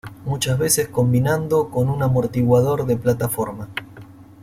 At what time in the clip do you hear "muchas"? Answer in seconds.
0.25-0.57